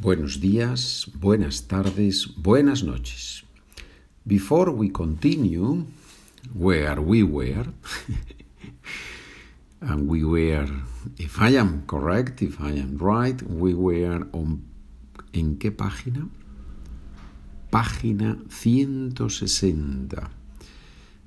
[0.00, 3.42] Buenos días, buenas tardes, buenas noches.
[4.24, 5.86] Before we continue,
[6.54, 7.66] where we were,
[9.80, 10.68] and we were,
[11.18, 14.62] if I am correct, if I am right, we were on,
[15.32, 16.28] ¿en qué página?
[17.68, 20.30] Página 160.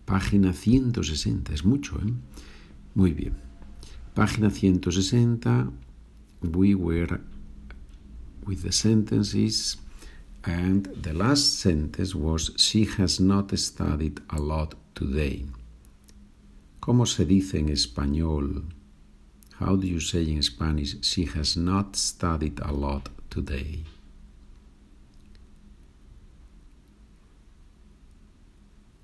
[0.05, 2.13] Página 160, es mucho, ¿eh?
[2.95, 3.35] Muy bien.
[4.13, 5.69] Página 160,
[6.41, 7.19] we were
[8.51, 9.77] with the sentences,
[10.43, 15.45] and the last sentence was She has not studied a lot today.
[16.81, 18.63] ¿Cómo se dice en español?
[19.57, 20.97] How do you say in Spanish?
[21.01, 23.85] She has not studied a lot today.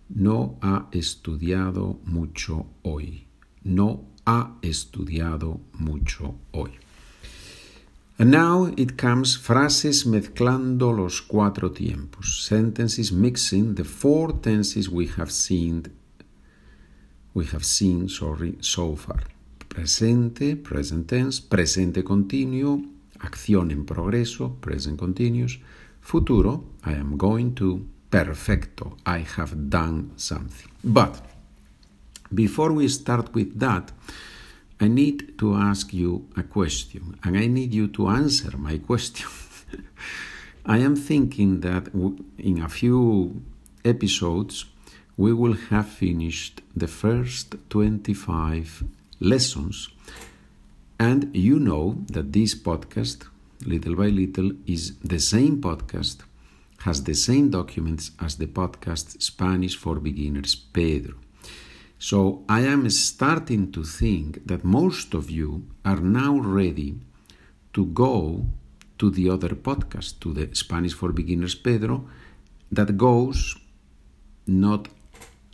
[0.10, 3.28] No ha estudiado mucho hoy.
[3.64, 6.72] No ha estudiado mucho hoy.
[8.20, 15.08] And now it comes frases mezclando los cuatro tiempos, sentences mixing the four tenses we
[15.18, 15.84] have seen
[17.38, 19.24] we have seen sorry so far.
[19.68, 22.82] Presente, present tense, presente continuo,
[23.20, 25.60] acción en progreso, present continuous,
[26.02, 30.72] futuro, I am going to, perfecto, I have done something.
[30.84, 31.22] But
[32.34, 33.92] before we start with that,
[34.80, 39.28] I need to ask you a question, and I need you to answer my question.
[40.66, 41.88] I am thinking that
[42.38, 43.42] in a few
[43.84, 44.66] episodes
[45.16, 48.84] we will have finished the first 25
[49.20, 49.90] lessons,
[51.00, 53.26] and you know that this podcast,
[53.66, 56.18] little by little, is the same podcast,
[56.82, 61.16] has the same documents as the podcast Spanish for Beginners Pedro.
[62.00, 67.00] So I am starting to think that most of you are now ready
[67.74, 68.46] to go
[69.00, 72.08] to the other podcast, to the Spanish for Beginners Pedro,
[72.72, 73.56] that goes
[74.46, 74.88] not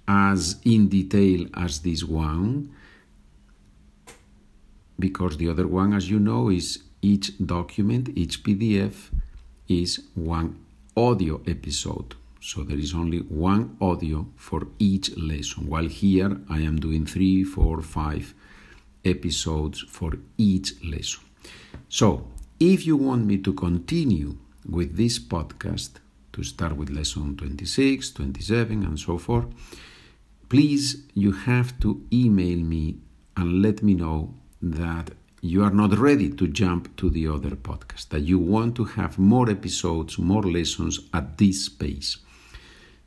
[0.07, 2.73] as in detail as this one,
[4.99, 9.11] because the other one, as you know, is each document, each PDF
[9.67, 10.59] is one
[10.95, 12.15] audio episode.
[12.45, 17.45] So there is only one audio for each lesson, while here I am doing three,
[17.45, 18.33] four, five
[19.05, 21.21] episodes for each lesson.
[21.87, 22.27] So
[22.59, 24.35] if you want me to continue
[24.69, 26.01] with this podcast,
[26.33, 29.45] to start with lesson 26, 27, and so forth,
[30.49, 32.97] please you have to email me
[33.37, 38.09] and let me know that you are not ready to jump to the other podcast,
[38.09, 42.17] that you want to have more episodes, more lessons at this pace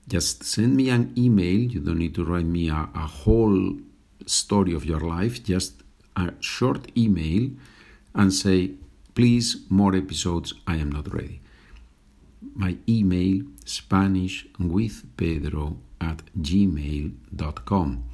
[0.08, 1.60] just send me an email.
[1.60, 3.76] You don't need to write me a, a whole
[4.26, 5.82] story of your life, just
[6.16, 7.50] a short email
[8.14, 8.72] and say,
[9.14, 10.54] please, more episodes.
[10.66, 11.40] I am not ready.
[12.54, 18.04] My email, Spanish with Pedro at gmail.com.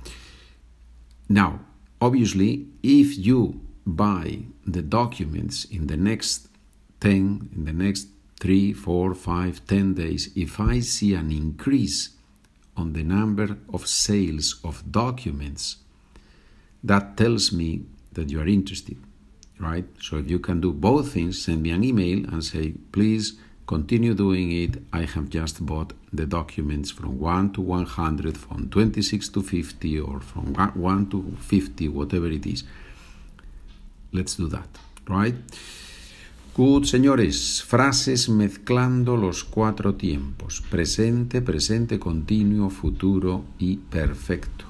[1.28, 1.60] Now,
[2.00, 6.48] obviously, if you buy the documents in the next
[7.00, 8.08] 10, in the next
[8.42, 12.10] three, four, five, ten days, if I see an increase
[12.76, 15.76] on the number of sales of documents,
[16.82, 17.82] that tells me
[18.12, 18.97] that you are interested,
[19.60, 19.84] right?
[20.00, 23.34] So if you can do both things, send me an email and say, please
[23.69, 24.82] continue doing it.
[24.92, 30.19] I have just bought the documents from 1 to 100, from 26 to 50, or
[30.19, 32.64] from 1 to 50, whatever it is.
[34.12, 34.69] Let's do that,
[35.08, 35.36] right?
[36.54, 44.66] Good, señores, frases mezclando los cuatro tiempos, presente, presente continuo, futuro y perfecto.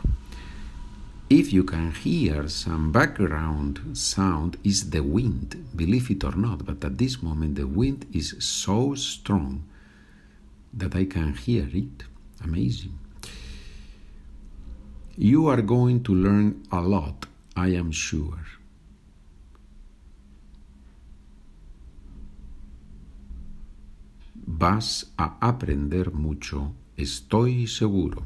[1.28, 6.84] If you can hear some background sound is the wind, believe it or not, but
[6.84, 9.62] at this moment the wind is so strong
[10.72, 12.04] that I can hear it.
[12.44, 12.96] Amazing.
[15.16, 17.26] You are going to learn a lot,
[17.56, 18.61] I am sure.
[24.46, 28.22] Vas a aprender mucho, estoy seguro.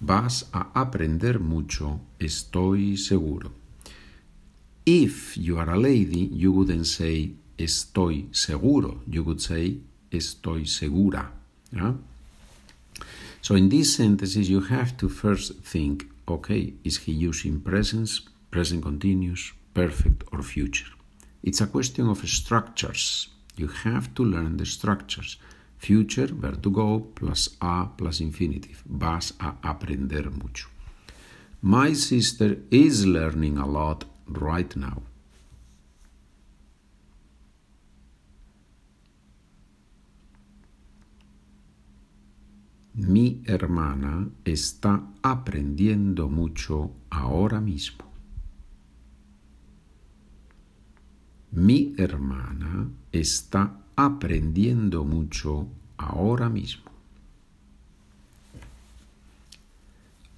[0.00, 3.50] Vas a aprender mucho, estoy seguro.
[4.84, 9.00] If you are a lady, you wouldn't say estoy seguro.
[9.06, 9.78] You would say
[10.10, 11.32] estoy segura.
[11.72, 11.94] Yeah?
[13.40, 18.10] So in these sentences, you have to first think, okay, is he using present,
[18.50, 20.92] present continuous, perfect, or future?
[21.42, 23.28] It's a question of structures.
[23.56, 25.36] You have to learn the structures.
[25.78, 28.82] Future, where to go, plus a, plus infinitive.
[28.86, 30.68] Vas a aprender mucho.
[31.62, 35.02] My sister is learning a lot right now.
[42.96, 48.13] Mi hermana está aprendiendo mucho ahora mismo.
[51.54, 56.90] Mi hermana está aprendiendo mucho ahora mismo.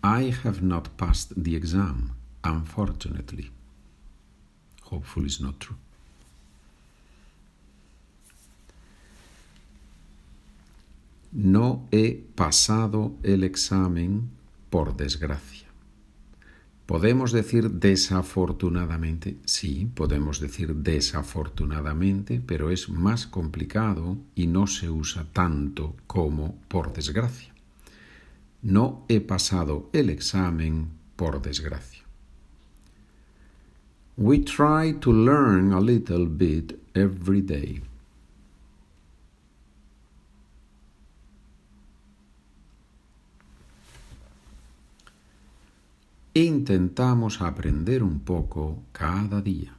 [0.02, 2.12] I have not passed the exam,
[2.44, 3.50] unfortunately.
[4.82, 5.76] Hopefully, it's not true.
[11.32, 14.30] No he pasado el examen
[14.68, 15.65] por desgracia.
[16.86, 19.38] ¿Podemos decir desafortunadamente?
[19.44, 26.92] Sí, podemos decir desafortunadamente, pero es más complicado y no se usa tanto como por
[26.92, 27.52] desgracia.
[28.62, 32.04] No he pasado el examen por desgracia.
[34.16, 37.82] We try to learn a little bit every day.
[46.44, 49.74] Intentamos aprender un poco cada día.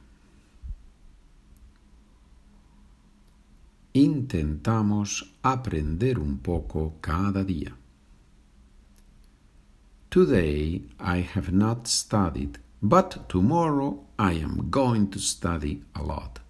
[3.92, 7.76] Intentamos aprender un poco cada día.
[10.10, 16.40] Today I have not studied, but tomorrow I am going to study a lot.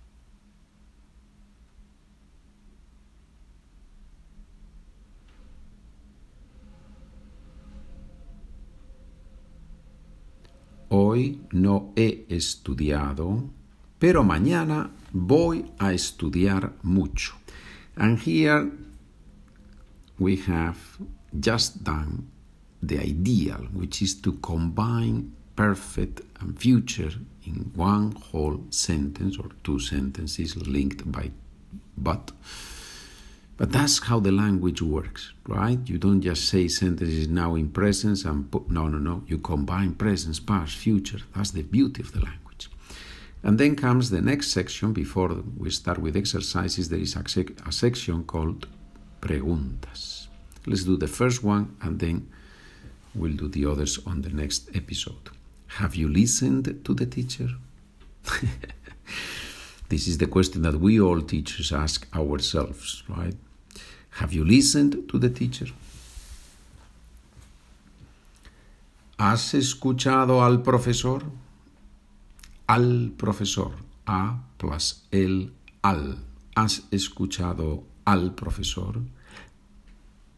[11.19, 13.51] Hoy no he estudiado,
[13.99, 17.35] pero mañana voy a estudiar mucho.
[17.97, 18.71] And here
[20.21, 20.79] we have
[21.33, 22.29] just done
[22.81, 29.81] the ideal, which is to combine perfect and future in one whole sentence or two
[29.81, 31.33] sentences linked by
[31.97, 32.31] but.
[33.59, 35.81] But that's how the language works, right?
[35.85, 39.25] You don't just say sentences now in presence and no, no, no.
[39.27, 41.19] You combine presence, past, future.
[41.35, 42.71] That's the beauty of the language.
[43.43, 44.93] And then comes the next section.
[44.93, 48.69] Before we start with exercises, there is a, sec- a section called
[49.21, 50.29] preguntas.
[50.65, 52.31] Let's do the first one and then
[53.13, 55.31] we'll do the others on the next episode.
[55.79, 57.49] Have you listened to the teacher?
[59.89, 63.35] this is the question that we all teachers ask ourselves, right?
[64.19, 65.69] Have you listened to the teacher?
[69.17, 71.23] ¿Has escuchado al profesor?
[72.67, 73.73] Al profesor.
[74.07, 76.19] A plus el al.
[76.57, 79.03] ¿Has escuchado al profesor?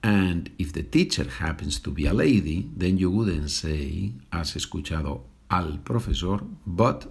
[0.03, 5.23] And if the teacher happens to be a lady, then you wouldn't say has escuchado
[5.51, 7.07] al profesor, but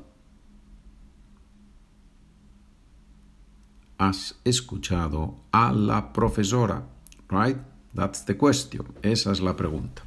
[3.99, 6.83] has escuchado a la profesora?
[7.29, 7.57] Right?
[7.93, 8.85] That's the question.
[9.03, 10.03] Esa es la pregunta.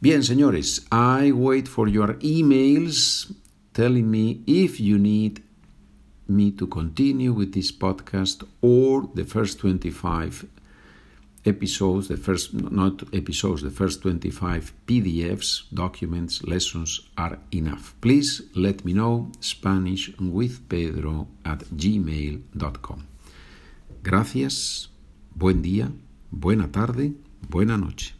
[0.00, 3.34] Bien, señores, I wait for your emails
[3.72, 5.42] telling me if you need
[6.26, 10.46] me to continue with this podcast or the first 25
[11.44, 17.94] episodes, the first, not episodes, the first 25 PDFs, documents, lessons are enough.
[18.00, 23.09] Please let me know Spanish with Pedro at gmail.com.
[24.02, 24.90] Gracias,
[25.34, 25.92] buen día,
[26.30, 27.12] buena tarde,
[27.50, 28.19] buena noche.